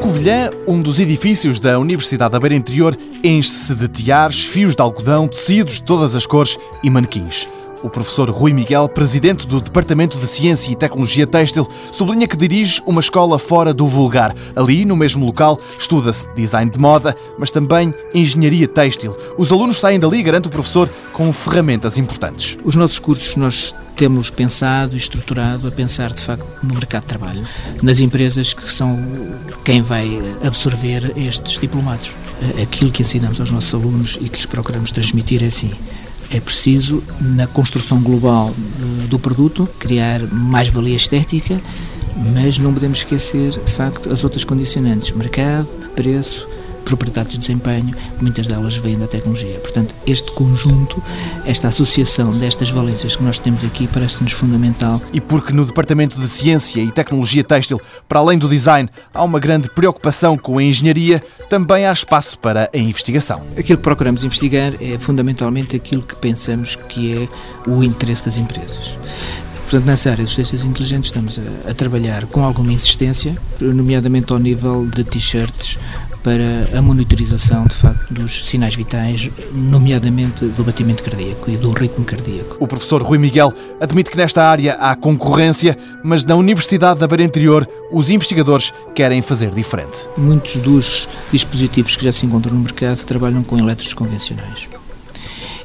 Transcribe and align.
Covilhã, 0.00 0.50
um 0.66 0.80
dos 0.80 0.98
edifícios 0.98 1.60
da 1.60 1.78
Universidade 1.78 2.32
da 2.32 2.40
Beira 2.40 2.54
Interior 2.54 2.96
enche-se 3.22 3.74
de 3.74 3.86
tiares, 3.86 4.46
fios 4.46 4.74
de 4.74 4.80
algodão, 4.80 5.28
tecidos 5.28 5.74
de 5.74 5.82
todas 5.82 6.16
as 6.16 6.24
cores 6.24 6.58
e 6.82 6.88
manequins. 6.88 7.46
O 7.82 7.88
professor 7.88 8.28
Rui 8.28 8.52
Miguel, 8.52 8.88
presidente 8.88 9.46
do 9.46 9.60
Departamento 9.60 10.18
de 10.18 10.26
Ciência 10.26 10.70
e 10.70 10.76
Tecnologia 10.76 11.26
Têxtil, 11.26 11.66
sublinha 11.90 12.28
que 12.28 12.36
dirige 12.36 12.82
uma 12.84 13.00
escola 13.00 13.38
fora 13.38 13.72
do 13.72 13.86
vulgar. 13.86 14.34
Ali, 14.54 14.84
no 14.84 14.94
mesmo 14.94 15.24
local, 15.24 15.58
estuda-se 15.78 16.28
design 16.34 16.70
de 16.70 16.78
moda, 16.78 17.16
mas 17.38 17.50
também 17.50 17.94
engenharia 18.14 18.68
têxtil. 18.68 19.16
Os 19.38 19.50
alunos 19.50 19.78
saem 19.78 19.98
dali, 19.98 20.22
garante 20.22 20.48
o 20.48 20.50
professor, 20.50 20.90
com 21.12 21.32
ferramentas 21.32 21.96
importantes. 21.96 22.58
Os 22.64 22.74
nossos 22.74 22.98
cursos 22.98 23.34
nós 23.36 23.74
temos 23.96 24.30
pensado 24.30 24.94
e 24.94 24.98
estruturado 24.98 25.68
a 25.68 25.70
pensar 25.70 26.12
de 26.12 26.22
facto 26.22 26.46
no 26.62 26.74
mercado 26.74 27.02
de 27.02 27.08
trabalho, 27.08 27.46
nas 27.82 28.00
empresas 28.00 28.54
que 28.54 28.70
são 28.70 28.98
quem 29.64 29.82
vai 29.82 30.20
absorver 30.42 31.12
estes 31.16 31.58
diplomados. 31.58 32.12
Aquilo 32.62 32.90
que 32.90 33.02
ensinamos 33.02 33.38
aos 33.40 33.50
nossos 33.50 33.74
alunos 33.74 34.18
e 34.20 34.28
que 34.28 34.36
lhes 34.36 34.46
procuramos 34.46 34.90
transmitir 34.90 35.42
é 35.42 35.48
assim: 35.48 35.70
é 36.30 36.38
preciso, 36.38 37.02
na 37.20 37.46
construção 37.46 38.00
global 38.00 38.54
eh, 38.54 39.06
do 39.08 39.18
produto, 39.18 39.68
criar 39.78 40.20
mais 40.32 40.68
valia 40.68 40.96
estética, 40.96 41.60
mas 42.34 42.58
não 42.58 42.72
podemos 42.72 42.98
esquecer, 42.98 43.58
de 43.58 43.72
facto, 43.72 44.12
as 44.12 44.22
outras 44.22 44.44
condicionantes: 44.44 45.10
mercado, 45.12 45.66
preço, 45.96 46.46
propriedades 46.84 47.32
de 47.32 47.38
desempenho, 47.38 47.94
muitas 48.20 48.46
delas 48.46 48.76
vêm 48.76 48.98
da 48.98 49.06
tecnologia. 49.06 49.58
Portanto, 49.60 49.94
este 50.06 50.30
conjunto, 50.32 51.02
esta 51.44 51.68
associação 51.68 52.32
destas 52.38 52.70
valências 52.70 53.16
que 53.16 53.22
nós 53.22 53.38
temos 53.38 53.64
aqui 53.64 53.86
parece-nos 53.86 54.32
fundamental. 54.32 55.00
E 55.12 55.20
porque 55.20 55.52
no 55.52 55.64
Departamento 55.64 56.20
de 56.20 56.28
Ciência 56.28 56.80
e 56.80 56.90
Tecnologia 56.90 57.44
Têxtil, 57.44 57.80
para 58.08 58.20
além 58.20 58.38
do 58.38 58.48
design, 58.48 58.88
há 59.12 59.22
uma 59.22 59.38
grande 59.38 59.70
preocupação 59.70 60.36
com 60.36 60.58
a 60.58 60.62
engenharia, 60.62 61.22
também 61.48 61.86
há 61.86 61.92
espaço 61.92 62.38
para 62.38 62.70
a 62.72 62.78
investigação. 62.78 63.42
Aquilo 63.56 63.78
que 63.78 63.84
procuramos 63.84 64.24
investigar 64.24 64.72
é 64.80 64.98
fundamentalmente 64.98 65.76
aquilo 65.76 66.02
que 66.02 66.16
pensamos 66.16 66.76
que 66.76 67.14
é 67.14 67.28
o 67.68 67.82
interesse 67.82 68.24
das 68.24 68.36
empresas. 68.36 68.96
Portanto, 69.70 69.86
nessa 69.86 70.10
área 70.10 70.24
dos 70.24 70.34
testes 70.34 70.64
inteligentes 70.64 71.10
estamos 71.10 71.38
a, 71.38 71.70
a, 71.70 71.74
trabalhar 71.74 72.26
com 72.26 72.44
alguma 72.44 72.72
insistência, 72.72 73.36
nomeadamente 73.60 74.32
ao 74.32 74.38
nível 74.40 74.84
de 74.84 75.04
t-shirts 75.04 75.78
para 76.22 76.78
a 76.78 76.82
monitorização, 76.82 77.66
de 77.66 77.74
facto, 77.74 78.12
dos 78.12 78.46
sinais 78.46 78.74
vitais, 78.74 79.30
nomeadamente 79.52 80.44
do 80.46 80.62
batimento 80.62 81.02
cardíaco 81.02 81.50
e 81.50 81.56
do 81.56 81.70
ritmo 81.70 82.04
cardíaco. 82.04 82.56
O 82.60 82.66
professor 82.66 83.02
Rui 83.02 83.18
Miguel 83.18 83.52
admite 83.80 84.10
que 84.10 84.16
nesta 84.16 84.44
área 84.44 84.74
há 84.74 84.94
concorrência, 84.94 85.76
mas 86.02 86.24
na 86.24 86.36
Universidade 86.36 87.00
da 87.00 87.06
Beira 87.06 87.24
Interior 87.24 87.68
os 87.92 88.10
investigadores 88.10 88.72
querem 88.94 89.22
fazer 89.22 89.50
diferente. 89.50 90.06
Muitos 90.16 90.56
dos 90.56 91.08
dispositivos 91.32 91.96
que 91.96 92.04
já 92.04 92.12
se 92.12 92.26
encontram 92.26 92.54
no 92.54 92.60
mercado 92.60 93.04
trabalham 93.04 93.42
com 93.42 93.58
elétrons 93.58 93.94
convencionais. 93.94 94.68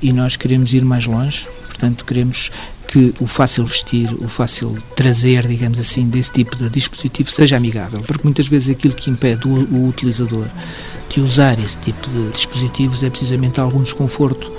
E 0.00 0.12
nós 0.12 0.36
queremos 0.36 0.74
ir 0.74 0.84
mais 0.84 1.06
longe, 1.06 1.46
portanto, 1.68 2.04
queremos 2.04 2.50
que 2.92 3.14
o 3.20 3.26
fácil 3.26 3.64
vestir, 3.64 4.12
o 4.22 4.28
fácil 4.28 4.76
trazer, 4.94 5.48
digamos 5.48 5.80
assim, 5.80 6.06
desse 6.06 6.30
tipo 6.30 6.54
de 6.56 6.68
dispositivo 6.68 7.30
seja 7.30 7.56
amigável, 7.56 8.00
porque 8.00 8.22
muitas 8.22 8.46
vezes 8.46 8.68
aquilo 8.68 8.92
que 8.92 9.10
impede 9.10 9.48
o, 9.48 9.50
o 9.50 9.88
utilizador 9.88 10.44
de 11.08 11.18
usar 11.22 11.58
esse 11.58 11.78
tipo 11.78 12.06
de 12.10 12.30
dispositivos 12.32 13.02
é 13.02 13.08
precisamente 13.08 13.58
algum 13.58 13.82
desconforto 13.82 14.52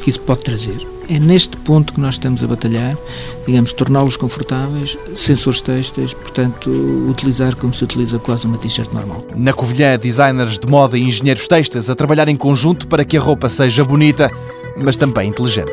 que 0.00 0.10
isso 0.10 0.20
pode 0.20 0.42
trazer. 0.42 0.76
É 1.08 1.18
neste 1.18 1.56
ponto 1.56 1.92
que 1.92 2.00
nós 2.00 2.14
estamos 2.14 2.44
a 2.44 2.46
batalhar, 2.46 2.96
digamos, 3.44 3.72
torná-los 3.72 4.16
confortáveis, 4.16 4.96
sensores 5.16 5.60
têxteis, 5.60 6.14
portanto, 6.14 6.70
utilizar 7.10 7.56
como 7.56 7.74
se 7.74 7.82
utiliza 7.82 8.16
quase 8.20 8.46
uma 8.46 8.58
t-shirt 8.58 8.92
normal. 8.92 9.26
Na 9.34 9.52
Covilhã, 9.52 9.98
designers 9.98 10.56
de 10.56 10.68
moda 10.68 10.96
e 10.96 11.02
engenheiros 11.02 11.48
têxteis 11.48 11.90
a 11.90 11.96
trabalhar 11.96 12.28
em 12.28 12.36
conjunto 12.36 12.86
para 12.86 13.04
que 13.04 13.16
a 13.16 13.20
roupa 13.20 13.48
seja 13.48 13.84
bonita, 13.84 14.30
mas 14.76 14.96
também 14.96 15.28
inteligente. 15.28 15.72